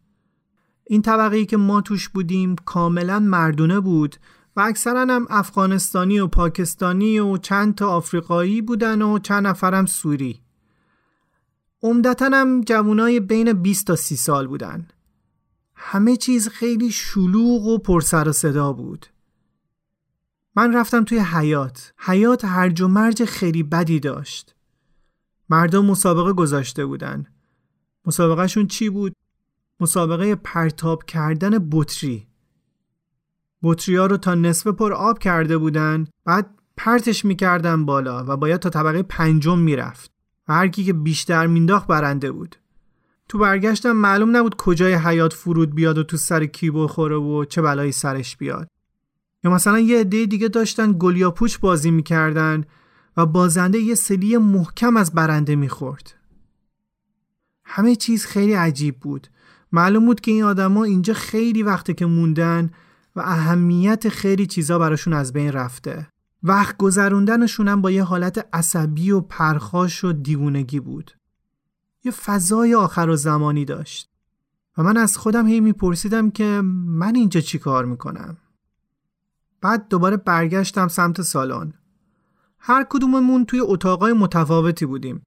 [0.85, 4.17] این طبقه که ما توش بودیم کاملا مردونه بود
[4.57, 10.41] و اکثرا هم افغانستانی و پاکستانی و چند تا آفریقایی بودن و چند نفرم سوری.
[11.83, 14.89] عمدتا هم جوانای بین 20 تا 30 سال بودن.
[15.75, 19.07] همه چیز خیلی شلوغ و پرسر و صدا بود.
[20.59, 24.55] من رفتم توی حیات حیات هرج و مرج خیلی بدی داشت.
[25.51, 27.27] مردم مسابقه گذاشته بودن.
[28.07, 29.13] مسابقهشون چی بود؟
[29.81, 32.27] مسابقه پرتاب کردن بطری.
[33.63, 38.71] بطری رو تا نصف پر آب کرده بودن بعد پرتش می‌کردن بالا و باید تا
[38.71, 40.11] طبقه پنجم می‌رفت.
[40.49, 42.57] و هر کی که بیشتر مینداخت برنده بود.
[43.29, 47.63] تو برگشتم معلوم نبود کجای حیات فرود بیاد و تو سر کی بخوره و چه
[47.63, 48.69] بلایی سرش بیاد.
[49.45, 52.65] یا مثلا یه عده دیگه داشتن گلیا پوچ بازی می‌کردن
[53.17, 56.15] و بازنده یه سلی محکم از برنده می‌خورد.
[57.65, 59.29] همه چیز خیلی عجیب بود.
[59.73, 62.71] معلوم بود که این آدما اینجا خیلی وقته که موندن
[63.17, 66.09] و اهمیت خیلی چیزا براشون از بین رفته.
[66.43, 71.11] وقت گذروندنشون هم با یه حالت عصبی و پرخاش و دیوونگی بود.
[72.05, 74.11] یه فضای آخر و زمانی داشت.
[74.79, 78.37] و من از خودم هی میپرسیدم که من اینجا چی کار می‌کنم؟
[79.61, 81.73] بعد دوباره برگشتم سمت سالن.
[82.59, 85.23] هر کدوممون توی اتاقای متفاوتی بودیم.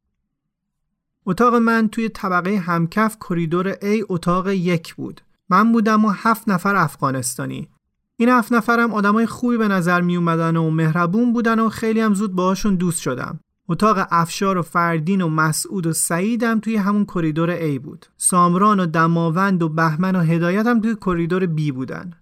[1.25, 5.21] اتاق من توی طبقه همکف کریدور A اتاق یک بود.
[5.49, 7.69] من بودم و هفت نفر افغانستانی.
[8.17, 12.13] این هفت نفرم آدمای خوبی به نظر می اومدن و مهربون بودن و خیلی هم
[12.13, 13.39] زود باهاشون دوست شدم.
[13.69, 18.05] اتاق افشار و فردین و مسعود و سعیدم توی همون کریدور A بود.
[18.17, 22.13] سامران و دماوند و بهمن و هدایت هم توی کریدور B بودن.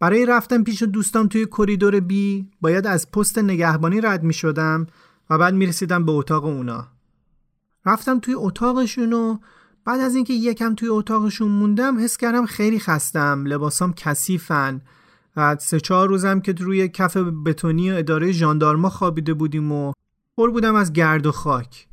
[0.00, 4.86] برای رفتن پیش دوستام توی کریدور B باید از پست نگهبانی رد می شدم
[5.30, 6.88] و بعد می رسیدم به اتاق اونا.
[7.86, 9.38] رفتم توی اتاقشون و
[9.84, 14.80] بعد از اینکه یکم توی اتاقشون موندم حس کردم خیلی خستم لباسام کثیفن.
[15.38, 19.92] و سه چهار روزم که روی کف بتونی اداره ژاندارما خوابیده بودیم و
[20.36, 21.88] پر بودم از گرد و خاک.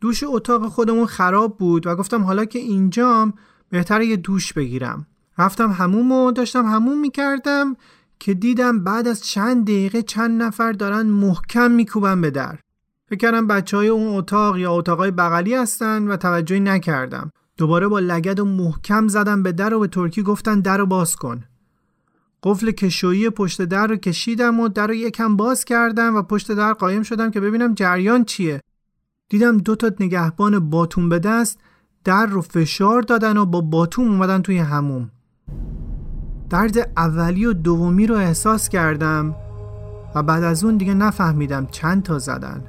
[0.00, 3.34] دوش اتاق خودمون خراب بود و گفتم حالا که اینجام
[3.68, 5.06] بهتره یه دوش بگیرم.
[5.40, 7.76] رفتم هموم و داشتم هموم می‌کردم
[8.18, 12.58] که دیدم بعد از چند دقیقه چند نفر دارن محکم میکوبن به در.
[13.08, 17.30] فکر کردم بچه های اون اتاق یا اتاقای بغلی هستن و توجهی نکردم.
[17.56, 21.16] دوباره با لگد و محکم زدم به در و به ترکی گفتن در رو باز
[21.16, 21.44] کن.
[22.42, 26.72] قفل کشویی پشت در رو کشیدم و در رو یکم باز کردم و پشت در
[26.72, 28.60] قایم شدم که ببینم جریان چیه.
[29.28, 31.60] دیدم دو تا نگهبان باتون به دست
[32.04, 35.10] در رو فشار دادن و با باتون اومدن توی هموم.
[36.50, 39.34] درد اولی و دومی رو احساس کردم
[40.14, 42.64] و بعد از اون دیگه نفهمیدم چند تا زدن.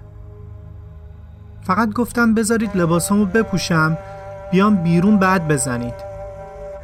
[1.61, 3.97] فقط گفتم بذارید لباسامو بپوشم
[4.51, 5.93] بیام بیرون بعد بزنید.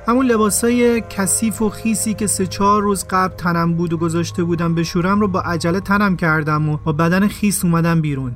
[0.07, 4.75] همون لباسای کثیف و خیسی که سه چهار روز قبل تنم بود و گذاشته بودم
[4.75, 8.35] بشورم رو با عجله تنم کردم و با بدن خیس اومدم بیرون.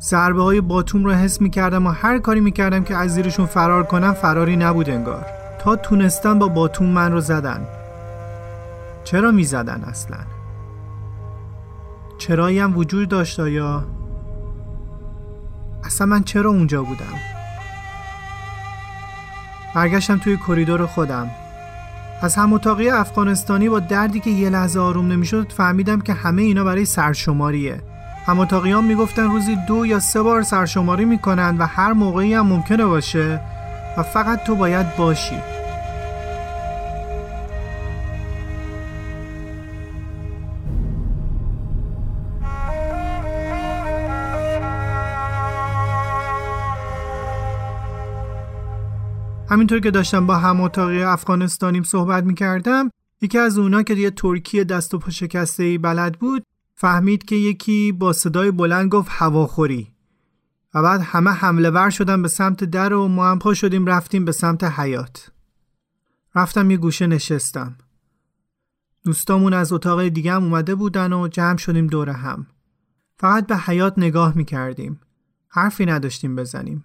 [0.00, 3.46] ضربه های باتوم رو حس می کردم و هر کاری می کردم که از زیرشون
[3.46, 5.45] فرار کنم فراری نبود انگار.
[5.66, 7.66] تا تونستن با باتوم من رو زدن.
[9.04, 10.16] چرا می زدن اصلا؟
[12.18, 13.84] چرایی هم وجود داشت یا
[15.84, 17.14] اصلا من چرا اونجا بودم؟
[19.74, 21.30] برگشتم توی کریدور خودم.
[22.22, 26.64] از هم اتاقی افغانستانی با دردی که یه لحظه آروم نمی‌شد فهمیدم که همه اینا
[26.64, 27.80] برای سرشماریه.
[28.26, 32.84] هم اتاقیان می‌گفتن روزی دو یا سه بار سرشماری می‌کنن و هر موقعی هم ممکنه
[32.84, 33.40] باشه
[33.96, 35.55] و فقط تو باید باشی.
[49.56, 52.90] همینطور که داشتم با هم اتاقی افغانستانیم صحبت می‌کردم
[53.22, 56.42] یکی از اونا که یه ترکی دست و پا شکسته ای بلد بود
[56.74, 59.94] فهمید که یکی با صدای بلند گفت هواخوری.
[60.74, 64.24] و بعد همه حمله ور شدن به سمت در و ما هم پا شدیم رفتیم
[64.24, 65.30] به سمت حیات
[66.34, 67.76] رفتم یه گوشه نشستم.
[69.04, 72.46] دوستامون از اتاق دیگه هم اومده بودن و جمع شدیم دور هم.
[73.16, 75.00] فقط به حیات نگاه می‌کردیم.
[75.48, 76.84] حرفی نداشتیم بزنیم.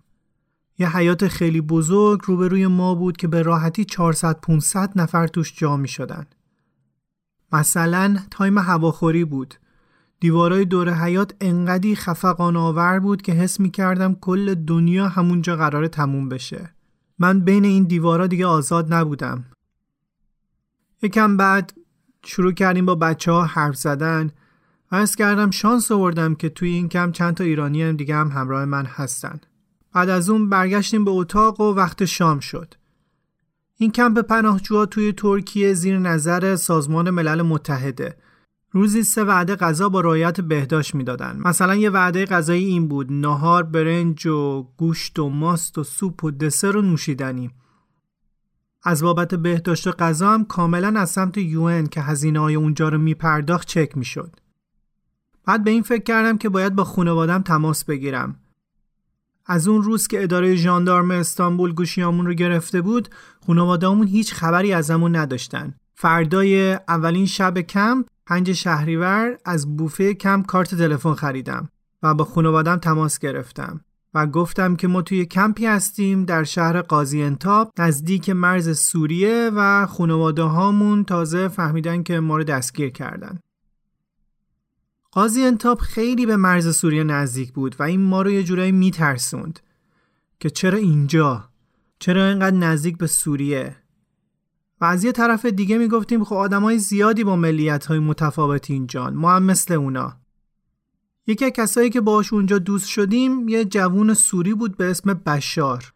[0.81, 5.77] یه حیات خیلی بزرگ روبروی ما بود که به راحتی 400 500 نفر توش جا
[5.77, 6.25] می شدن.
[7.51, 9.55] مثلا تایم هواخوری بود.
[10.19, 15.87] دیوارای دور حیات انقدی خفقان آور بود که حس می کردم کل دنیا همونجا قرار
[15.87, 16.73] تموم بشه.
[17.19, 19.45] من بین این دیوارا دیگه آزاد نبودم.
[21.01, 21.73] یکم بعد
[22.25, 24.31] شروع کردیم با بچه ها حرف زدن
[24.91, 28.31] و از کردم شانس آوردم که توی این کم چند تا ایرانی هم دیگه هم
[28.31, 29.39] همراه من هستن.
[29.93, 32.73] بعد از اون برگشتیم به اتاق و وقت شام شد.
[33.77, 38.17] این کمپ پناهجوها توی ترکیه زیر نظر سازمان ملل متحده.
[38.71, 41.39] روزی سه وعده غذا با رعایت بهداشت می‌دادن.
[41.45, 46.31] مثلا یه وعده غذایی این بود: نهار، برنج و گوشت و ماست و سوپ و
[46.31, 47.51] دسر و نوشیدنی.
[48.83, 52.97] از بابت بهداشت و غذا هم کاملا از سمت یون که هزینه های اونجا رو
[52.97, 54.35] میپرداخت چک می‌شد.
[55.45, 58.39] بعد به این فکر کردم که باید با خانوادم تماس بگیرم.
[59.45, 63.09] از اون روز که اداره ژاندارم استانبول گوشیامون رو گرفته بود
[63.47, 65.73] خانواده‌مون هیچ خبری ازمون نداشتن.
[65.95, 71.69] فردای اولین شب کمپ پنج شهریور از بوفه کمپ کارت تلفن خریدم
[72.03, 73.81] و با خانوادم تماس گرفتم
[74.13, 79.85] و گفتم که ما توی کمپی هستیم در شهر قاضی انتاب نزدیک مرز سوریه و
[79.85, 83.39] خانواده هامون تازه فهمیدن که ما رو دستگیر کردن.
[85.11, 89.59] قاضی انتاب خیلی به مرز سوریه نزدیک بود و این ما رو یه جورایی میترسوند
[90.39, 91.49] که چرا اینجا؟
[91.99, 93.75] چرا اینقدر نزدیک به سوریه؟
[94.81, 99.31] و از یه طرف دیگه می‌گفتیم خب آدمای زیادی با ملیت های متفاوتی اینجا ما
[99.31, 100.17] هم مثل اونا.
[101.27, 105.93] یکی از کسایی که باش اونجا دوست شدیم یه جوون سوری بود به اسم بشار.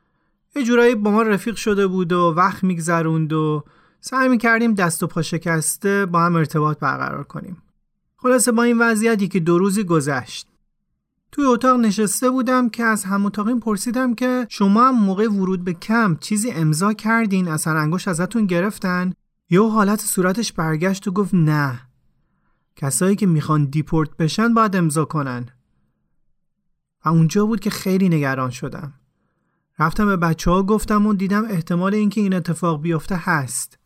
[0.56, 3.64] یه جورایی با ما رفیق شده بود و وقت میگذروند و
[4.02, 7.62] سعی می‌کردیم دست و پا شکسته با هم ارتباط برقرار کنیم.
[8.26, 10.48] خلاصه با این وضعیتی که دو روزی گذشت.
[11.32, 15.74] توی اتاق نشسته بودم که از هم اتاقیم پرسیدم که شما هم موقع ورود به
[15.74, 19.14] کم چیزی امضا کردین؟ اصلا انگوش ازتون گرفتن؟
[19.50, 21.80] یا حالت صورتش برگشت و گفت نه.
[22.76, 25.46] کسایی که می‌خوان دیپورت بشن باید امضا کنن.
[27.06, 28.94] و اونجا بود که خیلی نگران شدم.
[29.80, 33.80] رفتم به بچه ها گفتم و دیدم احتمال اینکه این اتفاق بیفته هست.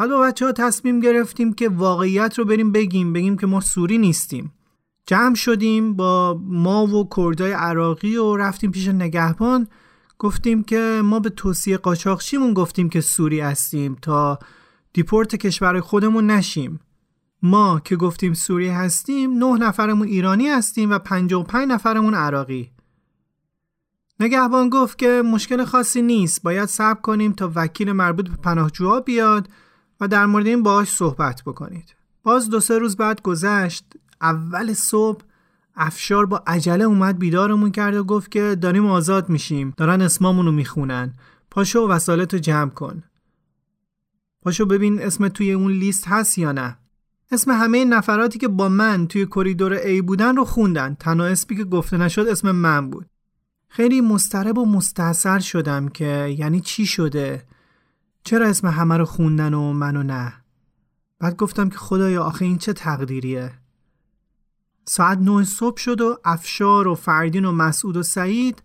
[0.00, 3.98] بعد با بچه ها تصمیم گرفتیم که واقعیت رو بریم بگیم بگیم که ما سوری
[3.98, 4.52] نیستیم.
[5.06, 9.68] جمع شدیم با ما و کردای عراقی و رفتیم پیش نگهبان.
[10.18, 14.38] گفتیم که ما به توصیه قاچاقچیمون گفتیم که سوری هستیم تا
[14.92, 16.80] دیپورت کشور خودمون نشیم.
[17.42, 22.70] ما که گفتیم سوری هستیم نه نفرمون ایرانی هستیم و پنج نفرمون عراقی.
[24.20, 29.48] نگهبان گفت که مشکل خاصی نیست باید صبر کنیم تا وکیل مربوط به پناهجوها بیاد
[30.00, 31.94] و در مورد این باهاش صحبت بکنید.
[32.22, 33.84] باز دو سه روز بعد گذشت
[34.20, 35.24] اول صبح
[35.76, 40.52] افشار با عجله اومد بیدارمون کرد و گفت که داریم آزاد میشیم دارن اسمامون رو
[40.52, 41.14] می‌خونن.
[41.50, 43.02] پاشو و وسالت رو جمع کن.
[44.42, 46.76] پاشو ببین اسم توی اون لیست هست یا نه.
[47.32, 50.94] اسم همه نفراتی که با من توی کریدور A بودن رو خوندن.
[50.94, 53.06] تنها اسمی که گفته نشد اسم من بود.
[53.68, 57.46] خیلی مسترب و مستحصر شدم که یعنی چی شده؟
[58.24, 60.32] چرا اسم همه رو خوندن و منو نه
[61.18, 63.52] بعد گفتم که خدایا آخه این چه تقدیریه
[64.84, 68.62] ساعت نه صبح شد و افشار و فردین و مسعود و سعید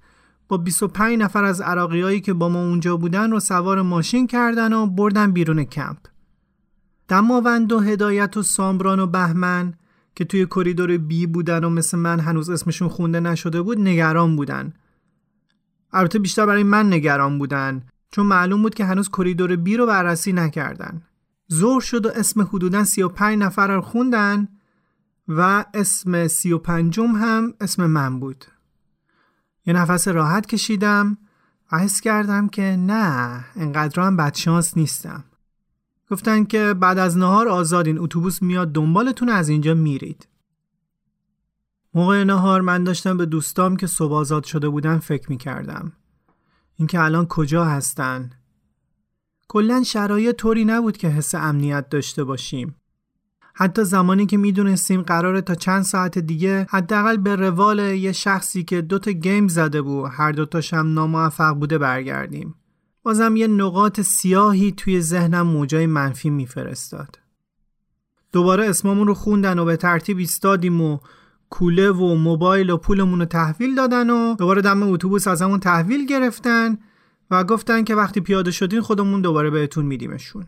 [0.47, 4.88] با 25 نفر از عراقیایی که با ما اونجا بودن رو سوار ماشین کردن و
[4.88, 5.97] بردن بیرون کمپ.
[7.08, 9.74] دماوند و هدایت و سامبران و بهمن
[10.16, 14.74] که توی کریدور بی بودن و مثل من هنوز اسمشون خونده نشده بود نگران بودن.
[15.93, 20.34] البته بیشتر برای من نگران بودن چون معلوم بود که هنوز کریدور بی رو بررسی
[20.34, 21.01] نکردن.
[21.53, 24.47] ظهر شد و اسم حدودا 35 نفر رو خوندن
[25.28, 28.45] و اسم 35 هم اسم من بود.
[29.66, 31.18] یه نفس راحت کشیدم
[31.72, 35.24] و حس کردم که نه انقدر هم بدشانس نیستم
[36.12, 40.28] گفتن که بعد از نهار آزادین اتوبوس میاد دنبالتون از اینجا میرید
[41.93, 45.91] موقع نهار من داشتم به دوستام که صبح آزاد شده بودن فکر می‌کردم
[46.78, 48.30] اینکه الان کجا هستن.
[49.47, 52.76] کلا شرایط طوری نبود که حس امنیت داشته باشیم.
[53.53, 58.82] حتی زمانی که می‌دونستیم قراره تا چند ساعت دیگه حداقل به روال یه شخصی که
[58.82, 62.55] دوتا گیم زده بود هر دوتاش هم ناموفق بوده برگردیم.
[63.03, 67.19] بازم یه نقاط سیاهی توی ذهنم موجای منفی میفرستاد.
[68.32, 70.99] دوباره اسممون رو خوندن و به ترتیب ایستادیم و
[71.49, 76.77] کوله و موبایل و پولمون رو تحویل دادن و دوباره دم اتوبوس ازمون تحویل گرفتن
[77.31, 80.47] و گفتن که وقتی پیاده شدین خودمون دوباره بهتون میدیمشون.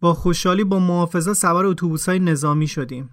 [0.00, 1.76] با خوشحالی با محافظه سوار
[2.06, 3.10] های نظامی شدیم.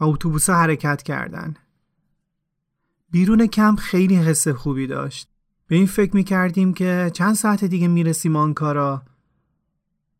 [0.00, 1.54] و اتوبوس حرکت کردن.
[3.10, 5.28] بیرون کمپ خیلی حس خوبی داشت.
[5.66, 9.02] به این فکر می کردیم که چند ساعت دیگه می‌رسیم آنکارا.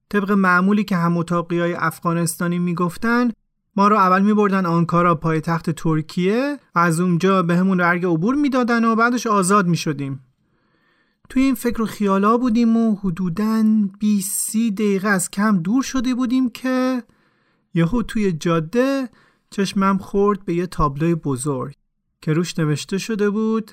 [0.09, 3.31] طبق معمولی که هم اتاقی های افغانستانی می‌گفتن
[3.77, 8.07] ما رو اول می بردن آنکارا پای تخت ترکیه و از اونجا به همون ررگ
[8.07, 10.21] عبور می‌دادن و بعدش آزاد می شدیم
[11.29, 13.65] توی این فکر و خیالا بودیم و حدوداً
[13.99, 17.03] 20 دقیقه از کم دور شده بودیم که
[17.75, 19.09] یهو توی جاده
[19.51, 21.75] چشمم خورد به یه تابلوی بزرگ
[22.23, 23.71] که روش نوشته شده بود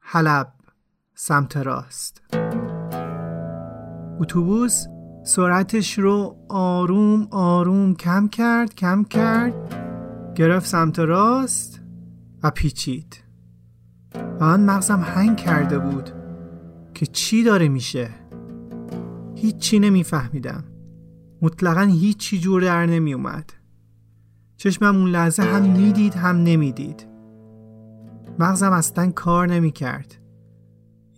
[0.00, 0.52] حلب
[1.14, 2.22] سمت راست.
[4.20, 4.86] اتوبوس
[5.26, 9.54] سرعتش رو آروم آروم کم کرد کم کرد
[10.34, 11.80] گرفت سمت راست
[12.42, 13.22] و پیچید.
[14.40, 16.10] و من مغزم هنگ کرده بود
[16.94, 18.10] که چی داره میشه؟
[19.34, 20.64] هیچی نمیفهمیدم.
[21.42, 23.52] مطلقا هیچی جور در نمی اومد
[24.56, 27.06] چشمم اون لحظه هم می‌دید هم نمی‌دید.
[28.38, 30.14] مغزم اصلا کار نمی‌کرد.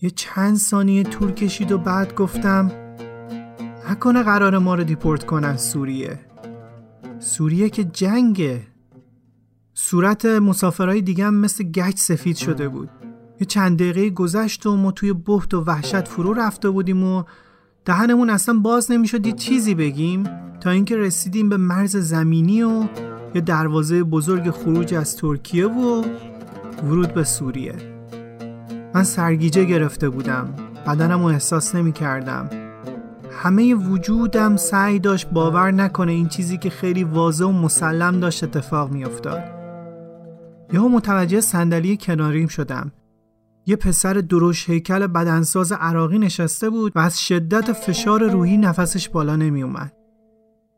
[0.03, 2.88] یه چند ثانیه طول کشید و بعد گفتم
[3.91, 6.21] نکنه قرار ما رو دیپورت کنن سوریه.
[7.19, 8.63] سوریه که جنگه.
[9.75, 12.91] صورت مسافرهای دیگه هم مثل گچ سفید شده بود.
[13.41, 17.23] یه چند دقیقه گذشت و ما توی بحت و وحشت فرو رفته بودیم و
[17.85, 20.25] دهنمون اصلا باز نمی‌شد یه چیزی بگیم
[20.61, 22.85] تا اینکه رسیدیم به مرز زمینی و
[23.35, 26.05] یه دروازه بزرگ خروج از ترکیه و
[26.83, 27.75] ورود به سوریه.
[28.95, 30.55] من سرگیجه گرفته بودم.
[30.87, 32.68] بدنم رو احساس نمی کردم
[33.43, 38.91] همه وجودم سعی داشت باور نکنه این چیزی که خیلی واضح و مسلم داشت اتفاق
[38.91, 39.45] می افتاد
[40.73, 42.93] یهو متوجه صندلی کناریم شدم.
[43.67, 49.37] یه پسر دروش هیکل بدنساز عراقی نشسته بود و از شدت فشار روحی نفسش بالا
[49.37, 49.93] نمی اومد.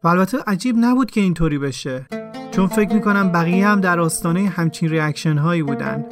[0.05, 2.07] و البته عجیب نبود که اینطوری بشه.
[2.51, 6.05] چون فکر می‌کنم بقیه هم در آستانه همچین ریاکشن هایی بودن.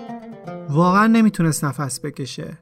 [0.70, 2.58] واقعا نمی‌تونست نفس بکشه.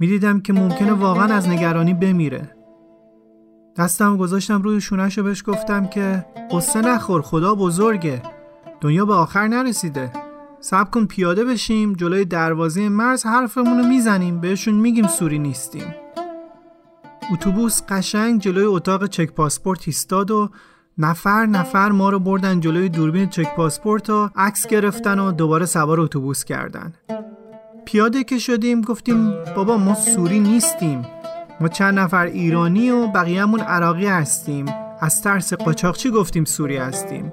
[0.00, 2.50] می‌دیدم که ممکنه واقعا از نگرانی بمیره.
[3.76, 8.22] دستم گذاشتم روی شونش و بهش گفتم که قصه نخور خدا بزرگه.
[8.80, 10.12] دنیا به آخر نرسیده.
[10.60, 15.94] سب کن پیاده بشیم جلوی دروازه مرز حرفمون رو می‌زنیم بهشون میگیم سوری نیستیم.
[17.32, 20.50] اتوبوس قشنگ جلوی اتاق چک پاسپورت ایستاد و
[20.98, 26.00] نفر نفر ما رو بردن جلوی دوربین چک پاسپورت و عکس گرفتن و دوباره سوار
[26.00, 26.92] اتوبوس کردن.
[27.90, 31.06] پیاده که شدیم گفتیم بابا ما سوری نیستیم.
[31.60, 34.66] ما چند نفر ایرانی و بقیهمون عراقی هستیم.
[35.00, 37.32] از ترس قاچاقچی گفتیم سوری هستیم؟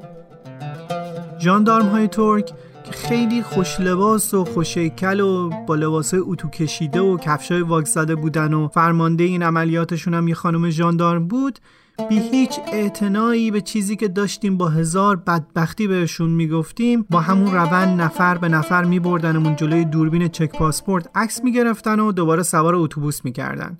[1.40, 2.54] ژاندارم های ترک
[2.92, 8.54] خیلی خوش لباس و خوشیکل و با لباس اتو کشیده و کفشای واکس زده بودن
[8.54, 11.60] و فرمانده این عملیاتشون هم یه خانم ژاندارم بود
[11.98, 18.02] بی هیچ اعتنایی به چیزی که داشتیم با هزار بدبختی بهشون می‌گفتیم با همون روند
[18.02, 23.78] نفر به نفر میبردنمون جلوی دوربین چک پاسپورت عکس می‌گرفتن و دوباره سوار اتوبوس می‌کردن.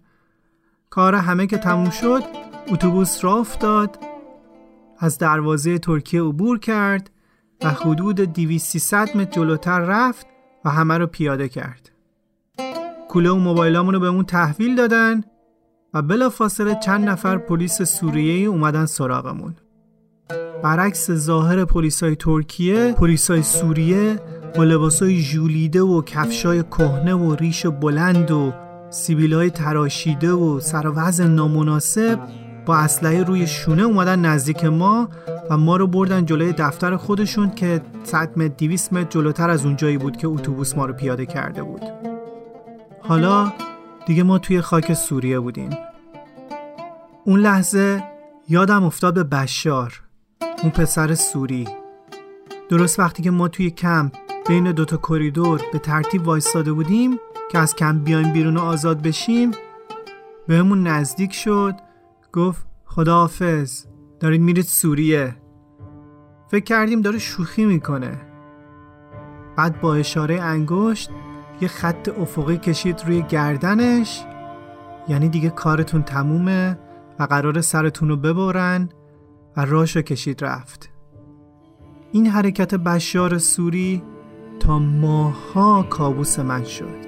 [0.90, 2.24] کار همه که تموم شد
[2.72, 4.00] اتوبوس را افتاد
[5.00, 7.12] از دروازه ترکیه عبور کرد
[7.64, 10.28] و حدود 200 متر جلوتر رفت
[10.66, 11.92] و همه رو پیاده کرد.
[13.10, 15.24] کوله و موبایلامون رو به اون تحویل دادن
[15.94, 19.56] و بلا فاصله چند نفر پلیس سوریه اومدن سراغمون.
[20.64, 24.20] برعکس ظاهر پلیسای ترکیه پلیسای سوریه
[24.56, 28.54] با لباسای ژولیده و کفشای کهنه و ریش بلند و
[28.90, 32.20] سیبیلای تراشیده و سر وزن نامناسب
[32.66, 35.10] با اسلحه روی شونه اومدن نزدیک ما
[35.50, 39.98] و ما رو بردن جلوی دفتر خودشون که 100 متر 200 متر جلوتر از اونجایی
[39.98, 41.82] بود که اتوبوس ما رو پیاده کرده بود.
[43.02, 43.54] حالا
[44.08, 45.70] دیگه ما توی خاک سوریه بودیم.
[47.26, 48.04] اون لحظه
[48.50, 50.02] یادم افتاد به بشار
[50.64, 51.68] اون پسر سوری.
[52.70, 54.12] درست وقتی که ما توی کمپ
[54.48, 57.20] بین دوتا کریدور به ترتیب وایستاده بودیم
[57.52, 59.52] که از کمپ بیایم بیرون و آزاد بشیم
[60.48, 61.76] بهمون نزدیک شد
[62.34, 63.86] گفت خداحافظ
[64.20, 65.36] دارید میرید سوریه.
[66.52, 68.22] فکر کردیم داره شوخی می‌کنه.
[69.58, 71.10] بعد با اشاره انگشت
[71.62, 74.26] یه خط افقی کشید روی گردنش.
[75.08, 76.80] یعنی دیگه کارتون تمومه
[77.20, 78.90] و قرار سرتون رو ببرن
[79.58, 80.90] و راشو کشید رفت.
[82.12, 84.04] این حرکت بشار سوری
[84.60, 87.07] تا ماها کابوس من شد.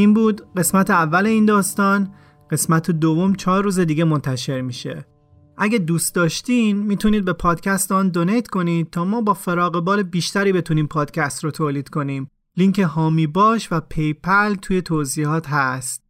[0.00, 2.10] این بود قسمت اول این داستان
[2.50, 5.06] قسمت دوم چهار روز دیگه منتشر میشه.
[5.58, 10.52] اگه دوست داشتین می‌تونید به پادکست آن donate کنید تا ما با فراغ بال بیشتری
[10.52, 12.30] بتونیم پادکست رو تولید کنیم.
[12.56, 16.02] لینک حامی باش و PayPal توی توضیحات هست.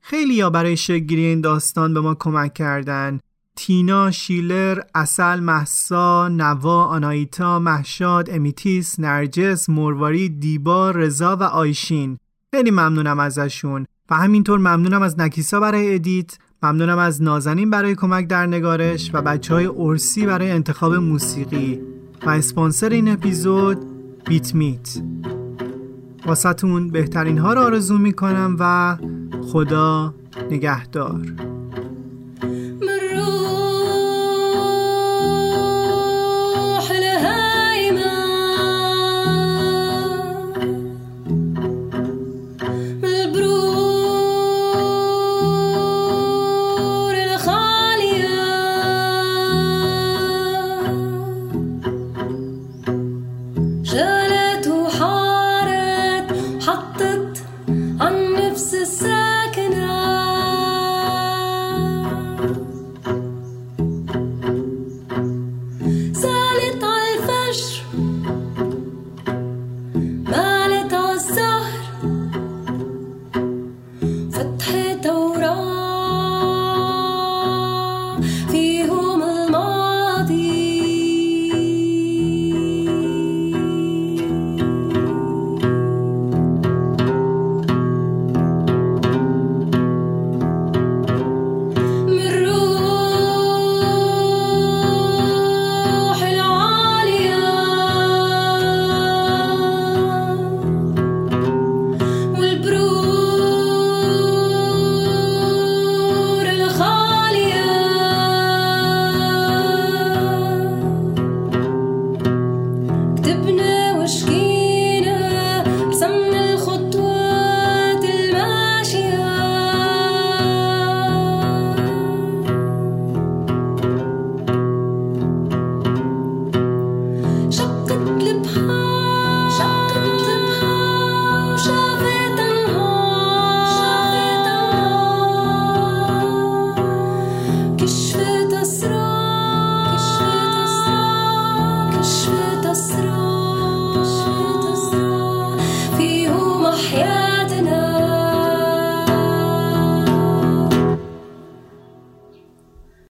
[0.00, 3.20] خیلیا برای شکل‌گیری این داستان به ما کمک کردن.
[3.56, 12.18] تینا، شیلر، عسل، مهسا، نوا، آنایتا، مهشاد، آمیتیس، نرجس، مروارید، دیبا، رضا و آیشین.
[12.56, 13.86] خیلی ممنونم ازشون.
[14.10, 19.22] و همینطور ممنونم از نکیسا برای ادیت ممنونم از نازنین برای کمک در نگارش و
[19.22, 21.80] بچه های ارسی برای انتخاب موسیقی.
[22.26, 23.78] و اسپانسر این اپیزود
[24.24, 25.02] بیت میت.
[26.26, 28.96] واسطون بهترین ها رو آرزو می‌کنم و
[29.42, 30.14] خدا
[30.50, 31.55] نگهدار.